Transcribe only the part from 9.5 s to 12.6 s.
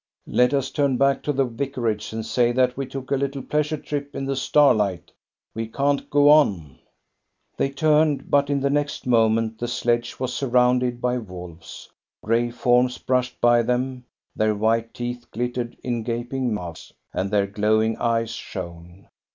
the sledge was surrounded by wolves. Gray